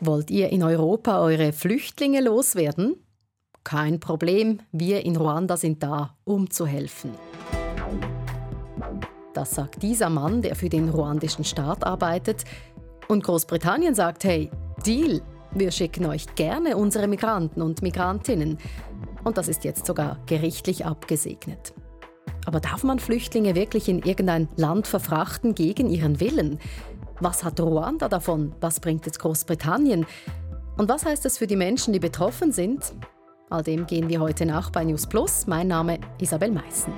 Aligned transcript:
Wollt 0.00 0.28
ihr 0.28 0.50
in 0.50 0.64
Europa 0.64 1.20
eure 1.20 1.52
Flüchtlinge 1.52 2.20
loswerden? 2.20 2.96
Kein 3.62 4.00
Problem, 4.00 4.60
wir 4.72 5.04
in 5.04 5.14
Ruanda 5.14 5.56
sind 5.56 5.84
da, 5.84 6.16
um 6.24 6.50
zu 6.50 6.66
helfen. 6.66 7.12
Das 9.32 9.52
sagt 9.52 9.84
dieser 9.84 10.10
Mann, 10.10 10.42
der 10.42 10.56
für 10.56 10.68
den 10.68 10.88
ruandischen 10.88 11.44
Staat 11.44 11.86
arbeitet. 11.86 12.42
Und 13.06 13.22
Großbritannien 13.22 13.94
sagt, 13.94 14.24
hey, 14.24 14.50
Deal, 14.84 15.22
wir 15.52 15.70
schicken 15.70 16.06
euch 16.06 16.34
gerne 16.34 16.76
unsere 16.76 17.06
Migranten 17.06 17.62
und 17.62 17.82
Migrantinnen. 17.82 18.58
Und 19.22 19.38
das 19.38 19.46
ist 19.46 19.62
jetzt 19.62 19.86
sogar 19.86 20.18
gerichtlich 20.26 20.84
abgesegnet. 20.84 21.72
Aber 22.46 22.60
darf 22.60 22.84
man 22.84 22.98
Flüchtlinge 22.98 23.54
wirklich 23.54 23.88
in 23.88 24.02
irgendein 24.02 24.48
Land 24.56 24.86
verfrachten 24.86 25.54
gegen 25.54 25.88
ihren 25.88 26.20
Willen? 26.20 26.58
Was 27.20 27.44
hat 27.44 27.60
Ruanda 27.60 28.08
davon? 28.08 28.54
Was 28.60 28.80
bringt 28.80 29.06
jetzt 29.06 29.18
Großbritannien? 29.18 30.06
Und 30.78 30.88
was 30.88 31.04
heißt 31.04 31.24
das 31.24 31.38
für 31.38 31.46
die 31.46 31.56
Menschen, 31.56 31.92
die 31.92 31.98
betroffen 31.98 32.52
sind? 32.52 32.94
All 33.50 33.62
dem 33.62 33.86
gehen 33.86 34.08
wir 34.08 34.20
heute 34.20 34.46
nach 34.46 34.70
bei 34.70 34.84
News 34.84 35.06
Plus. 35.06 35.46
Mein 35.46 35.68
Name 35.68 35.98
Isabel 36.18 36.50
Meissen. 36.50 36.92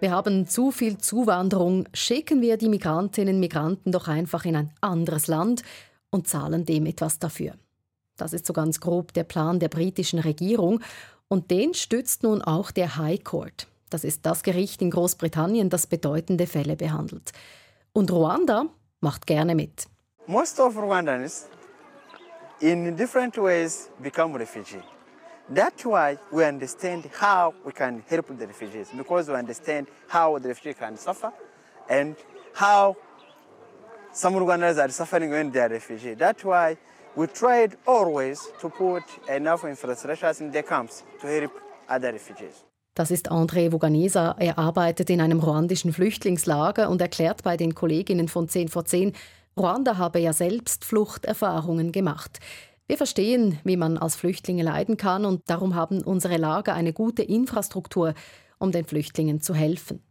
Wir 0.00 0.10
haben 0.10 0.46
zu 0.46 0.72
viel 0.72 0.98
Zuwanderung. 0.98 1.86
Schicken 1.92 2.40
wir 2.40 2.56
die 2.56 2.68
Migrantinnen 2.68 3.34
und 3.34 3.40
Migranten 3.40 3.92
doch 3.92 4.08
einfach 4.08 4.44
in 4.44 4.56
ein 4.56 4.70
anderes 4.80 5.26
Land 5.26 5.62
und 6.10 6.26
zahlen 6.26 6.64
dem 6.64 6.86
etwas 6.86 7.18
dafür. 7.18 7.52
Das 8.16 8.32
ist 8.32 8.46
so 8.46 8.52
ganz 8.52 8.80
grob 8.80 9.12
der 9.14 9.24
Plan 9.24 9.58
der 9.58 9.68
britischen 9.68 10.18
Regierung 10.18 10.80
und 11.28 11.50
den 11.50 11.74
stützt 11.74 12.22
nun 12.22 12.42
auch 12.42 12.70
der 12.70 12.96
High 12.96 13.22
Court. 13.24 13.66
Das 13.90 14.04
ist 14.04 14.24
das 14.26 14.42
Gericht 14.42 14.82
in 14.82 14.90
Großbritannien, 14.90 15.70
das 15.70 15.86
bedeutende 15.86 16.46
Fälle 16.46 16.76
behandelt. 16.76 17.32
Und 17.92 18.10
Ruanda 18.10 18.66
macht 19.00 19.26
gerne 19.26 19.54
mit. 19.54 19.86
Most 20.26 20.60
of 20.60 20.76
Rwandans 20.76 21.48
in 22.60 22.96
different 22.96 23.36
ways 23.36 23.90
become 24.02 24.38
refugees. 24.38 24.82
That's 25.52 25.84
why 25.84 26.18
we 26.30 26.46
understand 26.46 27.04
how 27.20 27.52
we 27.64 27.72
can 27.72 28.02
help 28.08 28.28
the 28.28 28.46
refugees 28.46 28.88
because 28.96 29.30
we 29.30 29.36
understand 29.36 29.88
how 30.08 30.38
the 30.38 30.48
refugees 30.48 30.78
can 30.78 30.96
suffer 30.96 31.32
and 31.90 32.16
how 32.54 32.96
some 34.12 34.36
Rwandans 34.36 34.78
are 34.78 34.90
suffering 34.90 35.30
when 35.30 35.50
they 35.50 35.60
are 35.60 35.68
refugees. 35.68 36.16
That's 36.16 36.44
why 36.44 36.78
we 37.16 37.26
tried 37.26 37.76
always 37.86 38.52
to 38.60 38.68
put 38.68 39.02
enough 39.28 39.64
infrastructure 39.64 40.32
in 40.40 40.52
the 40.52 40.62
camps 40.62 41.04
to 41.20 41.26
help 41.26 41.52
other 41.88 42.12
refugees. 42.12 42.64
Das 42.94 43.10
ist 43.10 43.30
André 43.30 43.72
Voganesa. 43.72 44.36
Er 44.38 44.58
arbeitet 44.58 45.08
in 45.08 45.20
einem 45.20 45.40
ruandischen 45.40 45.92
Flüchtlingslager 45.94 46.90
und 46.90 47.00
erklärt 47.00 47.42
bei 47.42 47.56
den 47.56 47.74
Kolleginnen 47.74 48.28
von 48.28 48.48
10 48.48 48.68
vor 48.68 48.84
10, 48.84 49.14
Ruanda 49.56 49.98
habe 49.98 50.18
ja 50.18 50.32
selbst 50.32 50.84
Fluchterfahrungen 50.84 51.92
gemacht. 51.92 52.38
Wir 52.86 52.96
verstehen, 52.96 53.58
wie 53.64 53.76
man 53.76 53.98
als 53.98 54.16
Flüchtlinge 54.16 54.62
leiden 54.62 54.96
kann 54.96 55.24
und 55.24 55.42
darum 55.48 55.74
haben 55.74 56.02
unsere 56.02 56.36
Lager 56.36 56.74
eine 56.74 56.92
gute 56.92 57.22
Infrastruktur, 57.22 58.14
um 58.58 58.72
den 58.72 58.84
Flüchtlingen 58.84 59.40
zu 59.40 59.54
helfen. 59.54 60.02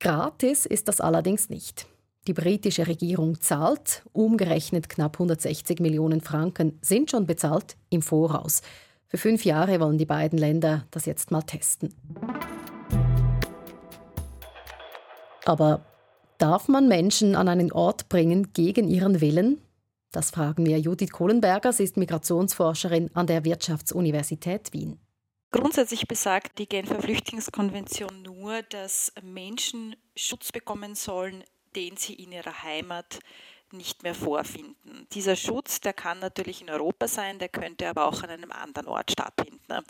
Gratis 0.00 0.66
ist 0.66 0.88
das 0.88 1.00
allerdings 1.00 1.48
nicht. 1.48 1.86
Die 2.26 2.32
britische 2.32 2.88
Regierung 2.88 3.40
zahlt, 3.40 4.02
umgerechnet 4.12 4.88
knapp 4.88 5.14
160 5.14 5.78
Millionen 5.78 6.20
Franken 6.20 6.76
sind 6.82 7.12
schon 7.12 7.24
bezahlt 7.24 7.76
im 7.88 8.02
Voraus. 8.02 8.62
Für 9.06 9.16
fünf 9.16 9.44
Jahre 9.44 9.78
wollen 9.78 9.96
die 9.96 10.06
beiden 10.06 10.36
Länder 10.36 10.86
das 10.90 11.06
jetzt 11.06 11.30
mal 11.30 11.42
testen. 11.42 11.94
Aber 15.44 15.86
darf 16.38 16.66
man 16.66 16.88
Menschen 16.88 17.36
an 17.36 17.46
einen 17.46 17.70
Ort 17.70 18.08
bringen 18.08 18.52
gegen 18.52 18.88
ihren 18.88 19.20
Willen? 19.20 19.60
Das 20.10 20.32
fragen 20.32 20.66
wir 20.66 20.80
Judith 20.80 21.12
Kohlenberger. 21.12 21.72
Sie 21.72 21.84
ist 21.84 21.96
Migrationsforscherin 21.96 23.10
an 23.14 23.28
der 23.28 23.44
Wirtschaftsuniversität 23.44 24.72
Wien. 24.72 24.98
Grundsätzlich 25.52 26.08
besagt 26.08 26.58
die 26.58 26.68
Genfer 26.68 27.00
Flüchtlingskonvention 27.00 28.22
nur, 28.22 28.62
dass 28.62 29.12
Menschen 29.22 29.94
Schutz 30.16 30.50
bekommen 30.50 30.96
sollen, 30.96 31.44
den 31.76 31.96
sie 31.96 32.14
in 32.14 32.32
ihrer 32.32 32.62
Heimat 32.62 33.20
nicht 33.72 34.02
mehr 34.02 34.14
vorfinden. 34.14 35.06
Dieser 35.12 35.36
Schutz, 35.36 35.80
der 35.80 35.92
kann 35.92 36.18
natürlich 36.20 36.62
in 36.62 36.70
Europa 36.70 37.08
sein, 37.08 37.38
der 37.38 37.48
könnte 37.48 37.88
aber 37.88 38.06
auch 38.06 38.22
an 38.22 38.30
einem 38.30 38.52
anderen 38.52 38.88
Ort 38.88 39.10
stattfinden. 39.10 39.84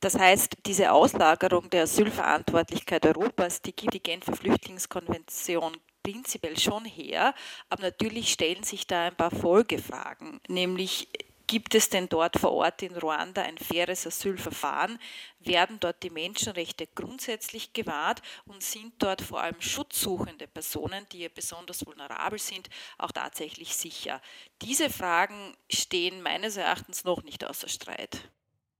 Das 0.00 0.18
heißt, 0.18 0.58
diese 0.66 0.92
Auslagerung 0.92 1.70
der 1.70 1.84
Asylverantwortlichkeit 1.84 3.06
Europas, 3.06 3.62
die 3.62 3.74
gibt 3.74 3.94
die 3.94 4.02
Genfer 4.02 4.36
Flüchtlingskonvention 4.36 5.76
prinzipiell 6.02 6.58
schon 6.58 6.84
her, 6.84 7.34
aber 7.70 7.84
natürlich 7.84 8.30
stellen 8.30 8.62
sich 8.62 8.86
da 8.86 9.06
ein 9.06 9.16
paar 9.16 9.30
Folgefragen, 9.30 10.40
nämlich 10.48 11.08
Gibt 11.46 11.74
es 11.74 11.90
denn 11.90 12.08
dort 12.08 12.38
vor 12.38 12.52
Ort 12.52 12.82
in 12.82 12.96
Ruanda 12.96 13.42
ein 13.42 13.58
faires 13.58 14.06
Asylverfahren? 14.06 14.98
Werden 15.40 15.76
dort 15.78 16.02
die 16.02 16.08
Menschenrechte 16.10 16.86
grundsätzlich 16.94 17.74
gewahrt 17.74 18.22
und 18.46 18.62
sind 18.62 18.94
dort 18.98 19.20
vor 19.20 19.42
allem 19.42 19.60
schutzsuchende 19.60 20.46
Personen, 20.46 21.04
die 21.12 21.28
besonders 21.28 21.84
vulnerabel 21.84 22.38
sind, 22.38 22.70
auch 22.96 23.12
tatsächlich 23.12 23.76
sicher? 23.76 24.22
Diese 24.62 24.88
Fragen 24.88 25.54
stehen 25.70 26.22
meines 26.22 26.56
Erachtens 26.56 27.04
noch 27.04 27.22
nicht 27.22 27.44
außer 27.44 27.68
Streit. 27.68 28.30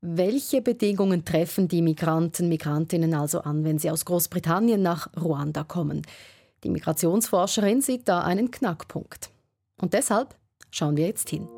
Welche 0.01 0.63
Bedingungen 0.63 1.25
treffen 1.25 1.69
die 1.69 1.83
Migranten, 1.83 2.49
Migrantinnen 2.49 3.15
also 3.15 3.41
an, 3.41 3.65
wenn 3.65 3.79
sie 3.79 3.91
aus 3.91 4.05
Großbritannien 4.07 4.81
nach 4.81 5.09
Ruanda 5.17 5.65
kommen? 5.65 6.03
Die 6.63 6.71
Migrationsforscherin 6.71 7.83
sieht 7.83 8.09
da 8.09 8.23
einen 8.23 8.51
Knackpunkt. 8.51 9.31
Und 9.81 9.93
deshalb 9.93 10.35
schauen 10.71 10.97
wir 10.97 11.07
jetzt 11.07 11.29
hin. 11.29 11.49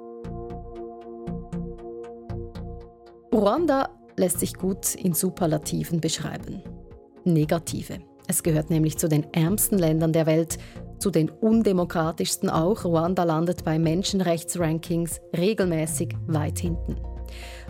Ruanda 3.37 3.91
lässt 4.17 4.41
sich 4.41 4.55
gut 4.55 4.95
in 4.95 5.13
Superlativen 5.13 6.01
beschreiben. 6.01 6.63
Negative. 7.25 7.99
Es 8.27 8.43
gehört 8.43 8.71
nämlich 8.71 8.97
zu 8.97 9.11
den 9.11 9.31
ärmsten 9.35 9.79
Ländern 9.79 10.15
der 10.15 10.25
Welt, 10.25 10.57
zu 10.99 11.11
den 11.11 11.29
undemokratischsten 11.29 12.49
auch. 12.49 12.87
Ruanda 12.87 13.25
landet 13.25 13.63
bei 13.63 13.79
Menschenrechtsrankings 13.79 15.21
regelmäßig 15.37 16.17
weit 16.27 16.59
hinten 16.61 16.97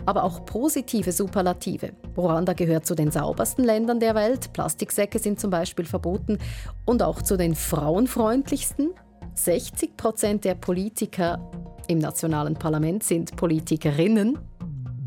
aber 0.05 0.23
auch 0.23 0.45
positive 0.45 1.11
Superlative. 1.11 1.91
Ruanda 2.15 2.53
gehört 2.53 2.85
zu 2.85 2.95
den 2.95 3.11
saubersten 3.11 3.65
Ländern 3.65 3.99
der 3.99 4.15
Welt, 4.15 4.53
Plastiksäcke 4.53 5.19
sind 5.19 5.39
zum 5.39 5.49
Beispiel 5.49 5.83
verboten 5.83 6.37
und 6.85 7.03
auch 7.03 7.21
zu 7.21 7.35
den 7.35 7.55
frauenfreundlichsten. 7.55 8.91
60 9.33 9.97
Prozent 9.97 10.45
der 10.45 10.55
Politiker 10.55 11.51
im 11.87 11.97
nationalen 11.97 12.53
Parlament 12.53 13.03
sind 13.03 13.35
Politikerinnen 13.35 14.37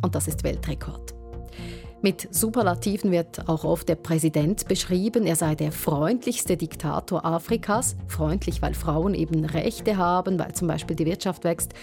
und 0.02 0.14
das 0.14 0.28
ist 0.28 0.44
Weltrekord. 0.44 1.14
Mit 2.02 2.28
Superlativen 2.34 3.10
wird 3.10 3.46
auch 3.46 3.64
oft 3.64 3.86
der 3.86 3.94
Präsident 3.94 4.66
beschrieben, 4.66 5.26
er 5.26 5.36
sei 5.36 5.54
der 5.54 5.70
freundlichste 5.70 6.56
Diktator 6.56 7.26
Afrikas. 7.26 7.94
Freundlich, 8.06 8.62
weil 8.62 8.72
Frauen 8.72 9.14
eben 9.14 9.44
Rechte 9.44 9.98
haben, 9.98 10.38
weil 10.38 10.54
zum 10.54 10.66
Beispiel 10.66 10.96
die 10.96 11.04
Wirtschaft 11.04 11.44
wächst. 11.44 11.74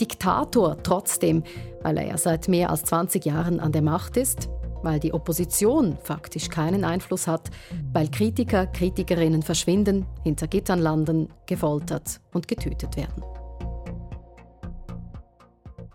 Diktator 0.00 0.76
trotzdem, 0.84 1.42
weil 1.82 1.96
er 1.98 2.06
ja 2.06 2.16
seit 2.18 2.46
mehr 2.46 2.70
als 2.70 2.84
20 2.84 3.24
Jahren 3.24 3.58
an 3.58 3.72
der 3.72 3.82
Macht 3.82 4.16
ist, 4.16 4.48
weil 4.82 5.00
die 5.00 5.12
Opposition 5.12 5.98
faktisch 6.00 6.48
keinen 6.48 6.84
Einfluss 6.84 7.26
hat, 7.26 7.50
weil 7.92 8.08
Kritiker, 8.08 8.66
Kritikerinnen 8.66 9.42
verschwinden, 9.42 10.06
hinter 10.22 10.46
Gittern 10.46 10.78
landen, 10.78 11.28
gefoltert 11.46 12.20
und 12.32 12.46
getötet 12.46 12.96
werden. 12.96 13.35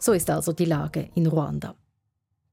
So 0.04 0.14
ist 0.14 0.32
also 0.32 0.52
die 0.52 0.66
Lage 0.66 1.10
in 1.14 1.28
Ruanda. 1.28 1.76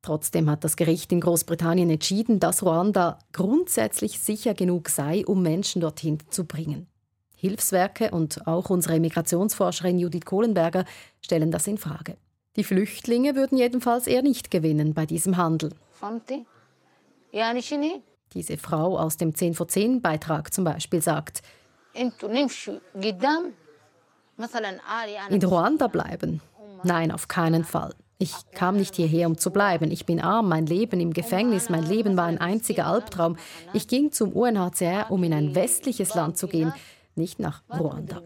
Trotzdem 0.03 0.50
hat 0.50 0.64
das 0.64 0.76
Gericht 0.76 1.10
in 1.12 1.22
Großbritannien 1.22 1.88
entschieden, 1.88 2.40
dass 2.40 2.62
Ruanda 2.62 3.19
grundsätzlich 3.32 4.20
sicher 4.20 4.52
genug 4.52 4.90
sei, 4.90 5.25
um 5.25 5.43
Menschen 5.43 5.81
dorthin 5.81 6.19
zu 6.28 6.44
bringen. 6.44 6.88
Hilfswerke 7.37 8.11
und 8.11 8.46
auch 8.46 8.69
unsere 8.69 9.00
Migrationsforscherin 9.00 9.99
Judith 9.99 10.26
Kohlenberger 10.26 10.84
stellen 11.23 11.50
das 11.50 11.67
in 11.67 11.78
Frage. 11.78 12.19
Die 12.56 12.64
Flüchtlinge 12.64 13.34
würden 13.34 13.56
jedenfalls 13.56 14.06
eher 14.06 14.23
nicht 14.23 14.50
gewinnen 14.50 14.93
bei 14.93 15.06
diesem 15.06 15.38
Handel. 15.38 15.70
Diese 18.34 18.58
Frau 18.58 18.99
aus 18.99 19.17
dem 19.17 19.34
10 19.34 19.55
vor 19.55 19.69
10 19.69 20.02
Beitrag 20.02 20.52
zum 20.52 20.64
Beispiel 20.64 21.00
sagt, 21.00 21.40
in 25.31 25.43
Ruanda 25.44 25.87
bleiben? 25.87 26.43
Nein, 26.85 27.11
auf 27.11 27.29
keinen 27.29 27.65
Fall. 27.65 27.94
Ich 28.19 28.32
kam 28.53 28.76
nicht 28.76 28.97
hierher, 28.97 29.29
um 29.29 29.38
zu 29.38 29.50
bleiben. 29.50 29.93
Ich 29.93 30.05
bin 30.05 30.20
arm, 30.20 30.49
mein 30.49 30.67
Leben 30.67 30.99
im 30.99 31.12
Gefängnis, 31.12 31.69
mein 31.69 31.85
Leben 31.85 32.17
war 32.17 32.25
ein 32.25 32.38
einziger 32.38 32.87
Albtraum. 32.87 33.37
Ich 33.73 33.87
ging 33.87 34.11
zum 34.11 34.32
UNHCR, 34.32 35.11
um 35.11 35.23
in 35.23 35.32
ein 35.32 35.55
westliches 35.55 36.15
Land 36.15 36.37
zu 36.37 36.49
gehen 36.49 36.73
nicht 37.19 37.38
nach 37.38 37.62
Ruanda. 37.69 38.23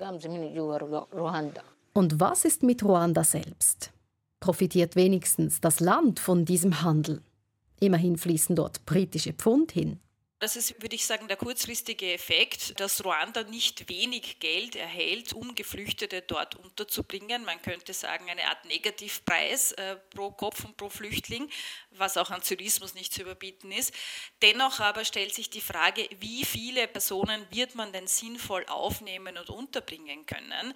Und 1.94 2.20
was 2.20 2.44
ist 2.44 2.62
mit 2.62 2.84
Ruanda 2.84 3.24
selbst? 3.24 3.90
Profitiert 4.38 4.94
wenigstens 4.94 5.60
das 5.60 5.80
Land 5.80 6.20
von 6.20 6.44
diesem 6.44 6.82
Handel? 6.82 7.22
Immerhin 7.80 8.16
fließen 8.16 8.54
dort 8.54 8.86
britische 8.86 9.32
Pfund 9.32 9.72
hin. 9.72 9.98
Das 10.42 10.56
ist, 10.56 10.82
würde 10.82 10.96
ich 10.96 11.06
sagen, 11.06 11.28
der 11.28 11.36
kurzfristige 11.36 12.14
Effekt, 12.14 12.80
dass 12.80 13.04
Ruanda 13.04 13.44
nicht 13.44 13.88
wenig 13.88 14.40
Geld 14.40 14.74
erhält, 14.74 15.34
um 15.34 15.54
Geflüchtete 15.54 16.20
dort 16.20 16.56
unterzubringen. 16.56 17.44
Man 17.44 17.62
könnte 17.62 17.94
sagen, 17.94 18.28
eine 18.28 18.48
Art 18.48 18.64
Negativpreis 18.64 19.70
äh, 19.70 19.94
pro 20.10 20.32
Kopf 20.32 20.64
und 20.64 20.76
pro 20.76 20.88
Flüchtling, 20.88 21.48
was 21.92 22.16
auch 22.16 22.30
an 22.30 22.42
Zynismus 22.42 22.94
nicht 22.94 23.12
zu 23.12 23.22
überbieten 23.22 23.70
ist. 23.70 23.94
Dennoch 24.42 24.80
aber 24.80 25.04
stellt 25.04 25.32
sich 25.32 25.48
die 25.48 25.60
Frage, 25.60 26.08
wie 26.18 26.44
viele 26.44 26.88
Personen 26.88 27.46
wird 27.50 27.76
man 27.76 27.92
denn 27.92 28.08
sinnvoll 28.08 28.66
aufnehmen 28.66 29.38
und 29.38 29.48
unterbringen 29.48 30.26
können? 30.26 30.74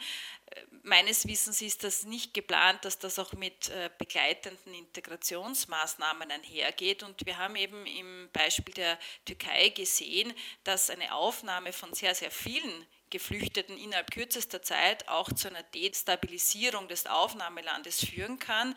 Meines 0.82 1.26
Wissens 1.26 1.60
ist 1.62 1.84
das 1.84 2.04
nicht 2.04 2.34
geplant, 2.34 2.84
dass 2.84 2.98
das 2.98 3.18
auch 3.18 3.32
mit 3.32 3.68
äh, 3.68 3.90
begleitenden 3.98 4.74
Integrationsmaßnahmen 4.74 6.30
einhergeht. 6.30 7.02
Und 7.02 7.26
wir 7.26 7.38
haben 7.38 7.56
eben 7.56 7.86
im 7.86 8.28
Beispiel 8.32 8.74
der 8.74 8.98
Türkei 9.24 9.70
gesehen, 9.70 10.32
dass 10.64 10.90
eine 10.90 11.14
Aufnahme 11.14 11.72
von 11.72 11.92
sehr, 11.92 12.14
sehr 12.14 12.30
vielen 12.30 12.86
Geflüchteten 13.10 13.76
innerhalb 13.78 14.10
kürzester 14.10 14.62
Zeit 14.62 15.08
auch 15.08 15.32
zu 15.32 15.48
einer 15.48 15.62
Destabilisierung 15.62 16.88
des 16.88 17.06
Aufnahmelandes 17.06 18.04
führen 18.04 18.38
kann, 18.38 18.74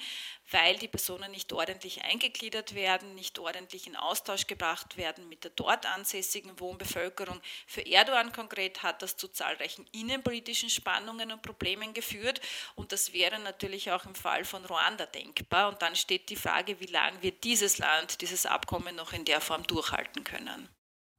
weil 0.52 0.78
die 0.78 0.88
Personen 0.88 1.32
nicht 1.32 1.52
ordentlich 1.54 2.04
eingegliedert 2.04 2.76
werden, 2.76 3.16
nicht 3.16 3.40
ordentlich 3.40 3.88
in 3.88 3.96
Austausch 3.96 4.48
gebracht 4.48 4.98
werden 4.98 5.30
mit 5.30 5.44
der 5.44 5.52
dort 5.52 5.86
ansässigen 5.86 6.60
Wohnbevölkerung. 6.60 7.42
Für 7.68 7.86
Erdogan 7.86 8.32
konkret 8.32 8.84
hat 8.84 9.02
das 9.02 9.18
zu 9.18 9.28
zahlreichen 9.28 9.88
innenpolitischen 9.92 10.70
Spannungen 10.70 11.32
und 11.32 11.42
Problemen 11.42 11.94
geführt 11.94 12.42
und 12.76 12.92
das 12.92 13.14
wäre 13.14 13.40
natürlich 13.40 13.92
auch 13.92 14.06
im 14.06 14.16
Fall 14.16 14.46
von 14.46 14.66
Ruanda 14.66 15.06
denkbar. 15.06 15.70
Und 15.70 15.82
dann 15.82 15.96
steht 15.96 16.30
die 16.30 16.36
Frage, 16.36 16.80
wie 16.80 16.86
lange 16.86 17.22
wird 17.22 17.44
dieses 17.44 17.78
Land 17.78 18.22
dieses 18.22 18.46
Abkommen 18.46 18.96
noch 18.96 19.14
in 19.14 19.26
der 19.26 19.42
Form 19.42 19.64
durchhalten 19.64 20.24
können. 20.24 20.70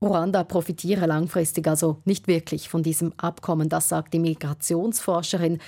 Ruanda 0.03 0.45
profitiere 0.45 1.05
langfristig 1.05 1.69
also 1.69 1.99
nicht 2.07 2.27
wirklich 2.27 2.71
von 2.71 2.83
diesem 2.83 3.13
Abkommen, 3.19 3.69
das 3.69 3.91
sagt 3.91 4.15
die 4.15 4.19
Migrationsforscherin 4.19 5.59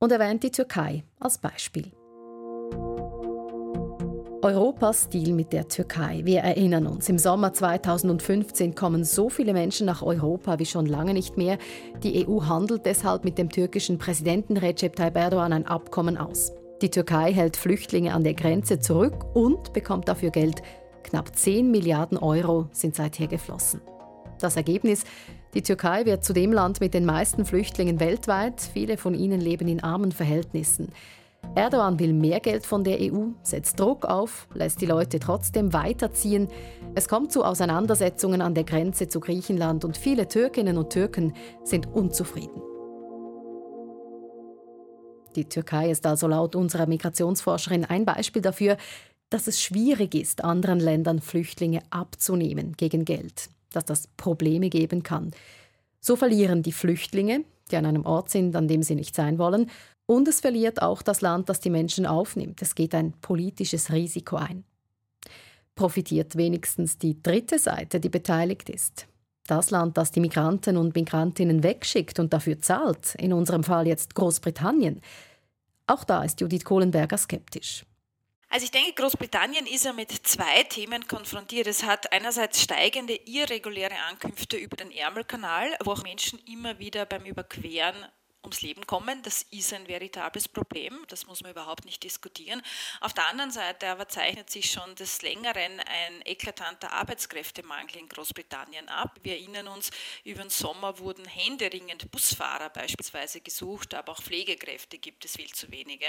und 0.00 0.10
erwähnt 0.10 0.42
die 0.42 0.50
Türkei 0.50 1.04
als 1.20 1.38
Beispiel. 1.38 1.92
Europas 4.42 5.08
Deal 5.08 5.32
mit 5.32 5.52
der 5.52 5.68
Türkei. 5.68 6.22
Wir 6.24 6.40
erinnern 6.40 6.86
uns, 6.86 7.08
im 7.08 7.18
Sommer 7.18 7.52
2015 7.52 8.74
kommen 8.74 9.04
so 9.04 9.28
viele 9.28 9.52
Menschen 9.52 9.86
nach 9.86 10.02
Europa 10.02 10.58
wie 10.58 10.66
schon 10.66 10.86
lange 10.86 11.14
nicht 11.14 11.36
mehr. 11.36 11.58
Die 12.02 12.26
EU 12.26 12.42
handelt 12.42 12.86
deshalb 12.86 13.24
mit 13.24 13.38
dem 13.38 13.50
türkischen 13.50 13.98
Präsidenten 13.98 14.56
Recep 14.56 14.96
Tayyip 14.96 15.16
Erdogan 15.16 15.52
ein 15.52 15.66
Abkommen 15.66 16.16
aus. 16.16 16.52
Die 16.82 16.90
Türkei 16.90 17.32
hält 17.32 17.56
Flüchtlinge 17.56 18.12
an 18.12 18.24
der 18.24 18.34
Grenze 18.34 18.80
zurück 18.80 19.24
und 19.34 19.72
bekommt 19.72 20.08
dafür 20.08 20.30
Geld 20.30 20.60
Knapp 21.06 21.36
10 21.36 21.70
Milliarden 21.70 22.18
Euro 22.18 22.66
sind 22.72 22.96
seither 22.96 23.28
geflossen. 23.28 23.80
Das 24.40 24.56
Ergebnis? 24.56 25.04
Die 25.54 25.62
Türkei 25.62 26.04
wird 26.04 26.24
zu 26.24 26.32
dem 26.32 26.52
Land 26.52 26.80
mit 26.80 26.94
den 26.94 27.04
meisten 27.04 27.44
Flüchtlingen 27.44 28.00
weltweit. 28.00 28.60
Viele 28.60 28.96
von 28.96 29.14
ihnen 29.14 29.40
leben 29.40 29.68
in 29.68 29.84
armen 29.84 30.10
Verhältnissen. 30.10 30.88
Erdogan 31.54 32.00
will 32.00 32.12
mehr 32.12 32.40
Geld 32.40 32.66
von 32.66 32.82
der 32.82 32.98
EU, 33.00 33.28
setzt 33.44 33.78
Druck 33.78 34.04
auf, 34.04 34.48
lässt 34.52 34.80
die 34.80 34.86
Leute 34.86 35.20
trotzdem 35.20 35.72
weiterziehen. 35.72 36.48
Es 36.96 37.06
kommt 37.06 37.30
zu 37.30 37.44
Auseinandersetzungen 37.44 38.42
an 38.42 38.54
der 38.54 38.64
Grenze 38.64 39.06
zu 39.06 39.20
Griechenland 39.20 39.84
und 39.84 39.96
viele 39.96 40.26
Türkinnen 40.26 40.76
und 40.76 40.90
Türken 40.90 41.34
sind 41.62 41.86
unzufrieden. 41.86 42.60
Die 45.36 45.48
Türkei 45.48 45.90
ist 45.90 46.04
also 46.04 46.26
laut 46.26 46.56
unserer 46.56 46.86
Migrationsforscherin 46.86 47.84
ein 47.84 48.04
Beispiel 48.04 48.42
dafür, 48.42 48.76
dass 49.36 49.48
es 49.48 49.60
schwierig 49.60 50.14
ist, 50.14 50.44
anderen 50.44 50.80
Ländern 50.80 51.20
Flüchtlinge 51.20 51.82
abzunehmen 51.90 52.72
gegen 52.78 53.04
Geld, 53.04 53.50
dass 53.70 53.84
das 53.84 54.06
Probleme 54.16 54.70
geben 54.70 55.02
kann. 55.02 55.30
So 56.00 56.16
verlieren 56.16 56.62
die 56.62 56.72
Flüchtlinge, 56.72 57.44
die 57.70 57.76
an 57.76 57.84
einem 57.84 58.06
Ort 58.06 58.30
sind, 58.30 58.56
an 58.56 58.66
dem 58.66 58.82
sie 58.82 58.94
nicht 58.94 59.14
sein 59.14 59.36
wollen, 59.36 59.70
und 60.06 60.26
es 60.26 60.40
verliert 60.40 60.80
auch 60.80 61.02
das 61.02 61.20
Land, 61.20 61.50
das 61.50 61.60
die 61.60 61.68
Menschen 61.68 62.06
aufnimmt. 62.06 62.62
Es 62.62 62.74
geht 62.74 62.94
ein 62.94 63.12
politisches 63.20 63.92
Risiko 63.92 64.36
ein. 64.36 64.64
Profitiert 65.74 66.36
wenigstens 66.36 66.96
die 66.96 67.22
dritte 67.22 67.58
Seite, 67.58 68.00
die 68.00 68.08
beteiligt 68.08 68.70
ist. 68.70 69.06
Das 69.46 69.70
Land, 69.70 69.98
das 69.98 70.12
die 70.12 70.20
Migranten 70.20 70.78
und 70.78 70.94
Migrantinnen 70.94 71.62
wegschickt 71.62 72.18
und 72.18 72.32
dafür 72.32 72.62
zahlt, 72.62 73.14
in 73.16 73.34
unserem 73.34 73.64
Fall 73.64 73.86
jetzt 73.86 74.14
Großbritannien. 74.14 75.02
Auch 75.86 76.04
da 76.04 76.24
ist 76.24 76.40
Judith 76.40 76.64
Kohlenberger 76.64 77.18
skeptisch. 77.18 77.84
Also 78.48 78.64
ich 78.64 78.70
denke, 78.70 78.94
Großbritannien 78.94 79.66
ist 79.66 79.84
ja 79.84 79.92
mit 79.92 80.10
zwei 80.10 80.62
Themen 80.64 81.06
konfrontiert. 81.08 81.66
Es 81.66 81.82
hat 81.82 82.12
einerseits 82.12 82.62
steigende 82.62 83.18
irreguläre 83.24 83.98
Ankünfte 84.08 84.56
über 84.56 84.76
den 84.76 84.92
Ärmelkanal, 84.92 85.76
wo 85.84 85.92
auch 85.92 86.02
Menschen 86.04 86.38
immer 86.46 86.78
wieder 86.78 87.06
beim 87.06 87.24
Überqueren 87.24 88.06
ums 88.46 88.62
Leben 88.62 88.86
kommen. 88.86 89.22
Das 89.22 89.42
ist 89.50 89.72
ein 89.72 89.86
veritables 89.88 90.48
Problem, 90.48 91.04
das 91.08 91.26
muss 91.26 91.42
man 91.42 91.50
überhaupt 91.50 91.84
nicht 91.84 92.02
diskutieren. 92.02 92.62
Auf 93.00 93.12
der 93.12 93.28
anderen 93.28 93.50
Seite 93.50 93.88
aber 93.88 94.08
zeichnet 94.08 94.50
sich 94.50 94.70
schon 94.70 94.94
des 94.94 95.22
Längeren 95.22 95.80
ein 95.80 96.22
eklatanter 96.24 96.92
Arbeitskräftemangel 96.92 97.96
in 97.96 98.08
Großbritannien 98.08 98.88
ab. 98.88 99.18
Wir 99.22 99.34
erinnern 99.34 99.68
uns, 99.68 99.90
über 100.24 100.42
den 100.42 100.50
Sommer 100.50 100.98
wurden 100.98 101.26
händeringend 101.26 102.10
Busfahrer 102.10 102.70
beispielsweise 102.70 103.40
gesucht, 103.40 103.94
aber 103.94 104.12
auch 104.12 104.22
Pflegekräfte 104.22 104.98
gibt 104.98 105.24
es 105.24 105.36
viel 105.36 105.52
zu 105.52 105.70
wenige. 105.70 106.06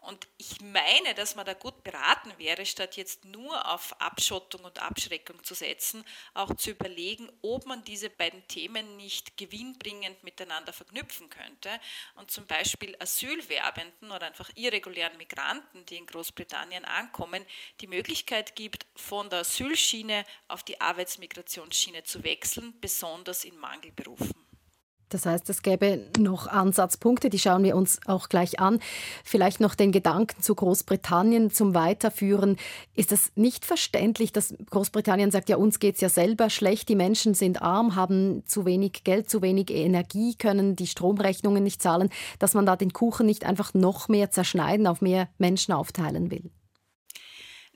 Und 0.00 0.26
ich 0.38 0.60
meine, 0.60 1.14
dass 1.14 1.36
man 1.36 1.44
da 1.44 1.52
gut 1.52 1.84
beraten 1.84 2.32
wäre, 2.38 2.64
statt 2.64 2.96
jetzt 2.96 3.24
nur 3.26 3.70
auf 3.70 4.00
Abschottung 4.00 4.64
und 4.64 4.80
Abschreckung 4.80 5.42
zu 5.44 5.54
setzen, 5.54 6.04
auch 6.32 6.54
zu 6.54 6.70
überlegen, 6.70 7.30
ob 7.42 7.66
man 7.66 7.84
diese 7.84 8.08
beiden 8.08 8.46
Themen 8.48 8.96
nicht 8.96 9.36
gewinnbringend 9.36 10.24
miteinander 10.24 10.72
verknüpfen 10.72 11.28
könnte 11.28 11.57
könnte 11.58 11.80
und 12.14 12.30
zum 12.30 12.46
Beispiel 12.46 12.96
Asylwerbenden 12.98 14.10
oder 14.10 14.26
einfach 14.26 14.50
irregulären 14.54 15.16
Migranten, 15.16 15.84
die 15.86 15.96
in 15.96 16.06
Großbritannien 16.06 16.84
ankommen, 16.84 17.44
die 17.80 17.86
Möglichkeit 17.86 18.54
gibt, 18.54 18.86
von 18.96 19.30
der 19.30 19.40
Asylschiene 19.40 20.24
auf 20.48 20.62
die 20.62 20.80
Arbeitsmigrationsschiene 20.80 22.02
zu 22.04 22.22
wechseln, 22.24 22.78
besonders 22.80 23.44
in 23.44 23.56
Mangelberufen. 23.58 24.47
Das 25.08 25.26
heißt, 25.26 25.48
es 25.50 25.62
gäbe 25.62 26.04
noch 26.18 26.46
Ansatzpunkte, 26.46 27.30
die 27.30 27.38
schauen 27.38 27.64
wir 27.64 27.76
uns 27.76 28.00
auch 28.06 28.28
gleich 28.28 28.60
an. 28.60 28.80
Vielleicht 29.24 29.60
noch 29.60 29.74
den 29.74 29.92
Gedanken 29.92 30.42
zu 30.42 30.54
Großbritannien 30.54 31.50
zum 31.50 31.74
Weiterführen. 31.74 32.56
Ist 32.94 33.12
es 33.12 33.32
nicht 33.34 33.64
verständlich, 33.64 34.32
dass 34.32 34.54
Großbritannien 34.70 35.30
sagt, 35.30 35.48
ja, 35.48 35.56
uns 35.56 35.78
geht 35.78 35.96
es 35.96 36.00
ja 36.00 36.08
selber 36.08 36.50
schlecht, 36.50 36.88
die 36.88 36.96
Menschen 36.96 37.34
sind 37.34 37.62
arm, 37.62 37.96
haben 37.96 38.42
zu 38.46 38.66
wenig 38.66 39.04
Geld, 39.04 39.30
zu 39.30 39.42
wenig 39.42 39.70
Energie, 39.70 40.34
können 40.34 40.76
die 40.76 40.86
Stromrechnungen 40.86 41.62
nicht 41.62 41.82
zahlen, 41.82 42.10
dass 42.38 42.54
man 42.54 42.66
da 42.66 42.76
den 42.76 42.92
Kuchen 42.92 43.26
nicht 43.26 43.44
einfach 43.44 43.74
noch 43.74 44.08
mehr 44.08 44.30
zerschneiden, 44.30 44.86
auf 44.86 45.00
mehr 45.00 45.28
Menschen 45.38 45.72
aufteilen 45.72 46.30
will? 46.30 46.50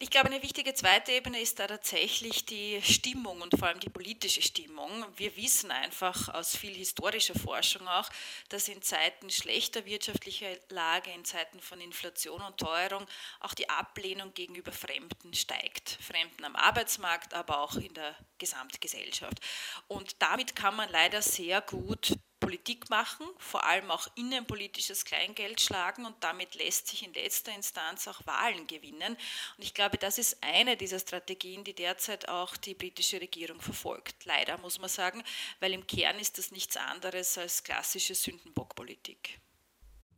Ich 0.02 0.10
glaube, 0.10 0.30
eine 0.30 0.42
wichtige 0.42 0.74
zweite 0.74 1.12
Ebene 1.12 1.40
ist 1.40 1.60
da 1.60 1.68
tatsächlich 1.68 2.44
die 2.44 2.82
Stimmung 2.82 3.40
und 3.40 3.56
vor 3.56 3.68
allem 3.68 3.78
die 3.78 3.88
politische 3.88 4.42
Stimmung. 4.42 4.90
Wir 5.14 5.36
wissen 5.36 5.70
einfach 5.70 6.28
aus 6.30 6.56
viel 6.56 6.74
historischer 6.74 7.36
Forschung 7.36 7.86
auch, 7.86 8.10
dass 8.48 8.66
in 8.66 8.82
Zeiten 8.82 9.30
schlechter 9.30 9.84
wirtschaftlicher 9.84 10.56
Lage, 10.70 11.12
in 11.12 11.24
Zeiten 11.24 11.60
von 11.60 11.80
Inflation 11.80 12.42
und 12.42 12.58
Teuerung 12.58 13.06
auch 13.38 13.54
die 13.54 13.70
Ablehnung 13.70 14.34
gegenüber 14.34 14.72
Fremden 14.72 15.34
steigt. 15.34 15.98
Fremden 16.00 16.44
am 16.46 16.56
Arbeitsmarkt, 16.56 17.32
aber 17.32 17.60
auch 17.60 17.76
in 17.76 17.94
der 17.94 18.16
Gesamtgesellschaft. 18.38 19.38
Und 19.86 20.20
damit 20.20 20.56
kann 20.56 20.74
man 20.74 20.90
leider 20.90 21.22
sehr 21.22 21.60
gut 21.60 22.16
Politik 22.42 22.90
machen, 22.90 23.24
vor 23.38 23.64
allem 23.64 23.90
auch 23.90 24.08
innenpolitisches 24.16 25.04
Kleingeld 25.04 25.60
schlagen 25.60 26.04
und 26.04 26.16
damit 26.20 26.56
lässt 26.56 26.88
sich 26.88 27.06
in 27.06 27.14
letzter 27.14 27.54
Instanz 27.54 28.08
auch 28.08 28.20
Wahlen 28.26 28.66
gewinnen. 28.66 29.16
Und 29.56 29.64
ich 29.64 29.74
glaube, 29.74 29.96
das 29.96 30.18
ist 30.18 30.38
eine 30.40 30.76
dieser 30.76 30.98
Strategien, 30.98 31.62
die 31.62 31.74
derzeit 31.74 32.28
auch 32.28 32.56
die 32.56 32.74
britische 32.74 33.20
Regierung 33.20 33.60
verfolgt. 33.60 34.24
Leider 34.24 34.58
muss 34.58 34.80
man 34.80 34.88
sagen, 34.88 35.22
weil 35.60 35.72
im 35.72 35.86
Kern 35.86 36.18
ist 36.18 36.36
das 36.36 36.50
nichts 36.50 36.76
anderes 36.76 37.38
als 37.38 37.62
klassische 37.62 38.16
Sündenbockpolitik. 38.16 39.38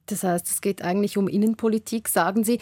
Das 0.06 0.22
heißt, 0.22 0.48
es 0.48 0.60
geht 0.62 0.80
eigentlich 0.80 1.18
um 1.18 1.28
Innenpolitik, 1.28 2.08
sagen 2.08 2.42
Sie. 2.42 2.58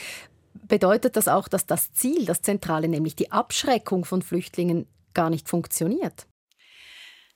Bedeutet 0.55 1.17
das 1.17 1.29
auch, 1.29 1.47
dass 1.47 1.67
das 1.67 1.93
Ziel, 1.93 2.25
das 2.25 2.43
Zentrale, 2.43 2.89
nämlich 2.89 3.15
die 3.15 3.31
Abschreckung 3.31 4.05
von 4.05 4.23
Flüchtlingen, 4.23 4.89
gar 5.15 5.31
nicht 5.31 5.49
funktioniert? 5.49 6.27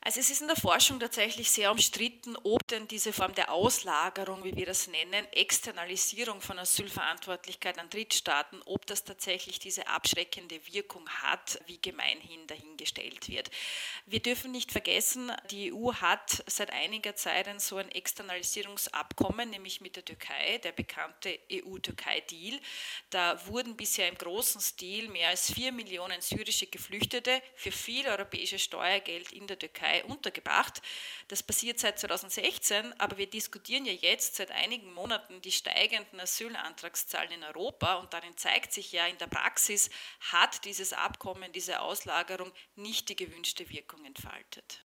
Also 0.06 0.20
es 0.20 0.30
ist 0.30 0.40
in 0.40 0.46
der 0.46 0.56
Forschung 0.56 1.00
tatsächlich 1.00 1.50
sehr 1.50 1.72
umstritten, 1.72 2.36
ob 2.44 2.64
denn 2.68 2.86
diese 2.86 3.12
Form 3.12 3.34
der 3.34 3.50
Auslagerung, 3.50 4.44
wie 4.44 4.54
wir 4.54 4.64
das 4.64 4.86
nennen, 4.86 5.26
Externalisierung 5.32 6.40
von 6.40 6.60
Asylverantwortlichkeit 6.60 7.76
an 7.80 7.90
Drittstaaten, 7.90 8.62
ob 8.66 8.86
das 8.86 9.02
tatsächlich 9.02 9.58
diese 9.58 9.88
abschreckende 9.88 10.60
Wirkung 10.72 11.08
hat, 11.08 11.60
wie 11.66 11.80
gemeinhin 11.82 12.46
dahingestellt 12.46 13.28
wird. 13.28 13.50
Wir 14.06 14.20
dürfen 14.20 14.52
nicht 14.52 14.70
vergessen, 14.70 15.32
die 15.50 15.72
EU 15.72 15.92
hat 15.94 16.44
seit 16.46 16.72
einiger 16.72 17.16
Zeit 17.16 17.48
ein 17.48 17.58
so 17.58 17.78
ein 17.78 17.90
Externalisierungsabkommen, 17.90 19.50
nämlich 19.50 19.80
mit 19.80 19.96
der 19.96 20.04
Türkei, 20.04 20.58
der 20.58 20.70
bekannte 20.70 21.36
EU-Türkei-Deal. 21.50 22.60
Da 23.10 23.44
wurden 23.48 23.76
bisher 23.76 24.06
im 24.06 24.16
großen 24.16 24.60
Stil 24.60 25.08
mehr 25.08 25.30
als 25.30 25.52
vier 25.52 25.72
Millionen 25.72 26.20
syrische 26.20 26.68
Geflüchtete 26.68 27.42
für 27.56 27.72
viel 27.72 28.06
europäisches 28.06 28.62
Steuergeld 28.62 29.32
in 29.32 29.48
der 29.48 29.58
Türkei 29.58 29.95
Türkei 29.96 30.04
untergebracht. 30.04 30.82
Das 31.28 31.42
passiert 31.42 31.78
seit 31.78 31.98
2016, 31.98 32.98
aber 32.98 33.18
wir 33.18 33.28
diskutieren 33.28 33.84
ja 33.84 33.92
jetzt 33.92 34.36
seit 34.36 34.50
einigen 34.50 34.92
Monaten 34.92 35.40
die 35.42 35.52
steigenden 35.52 36.20
Asylantragszahlen 36.20 37.32
in 37.32 37.44
Europa 37.44 37.94
und 37.96 38.12
darin 38.12 38.36
zeigt 38.36 38.72
sich 38.72 38.92
ja 38.92 39.06
in 39.06 39.18
der 39.18 39.26
Praxis, 39.26 39.90
hat 40.32 40.64
dieses 40.64 40.92
Abkommen, 40.92 41.52
diese 41.52 41.80
Auslagerung 41.80 42.52
nicht 42.76 43.08
die 43.08 43.16
gewünschte 43.16 43.68
Wirkung 43.70 44.04
entfaltet. 44.04 44.84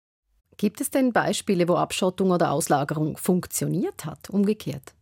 Gibt 0.56 0.80
es 0.80 0.90
denn 0.90 1.12
Beispiele, 1.12 1.68
wo 1.68 1.74
Abschottung 1.74 2.30
oder 2.30 2.50
Auslagerung 2.50 3.18
funktioniert 3.18 4.04
hat, 4.04 4.30
umgekehrt? 4.30 4.94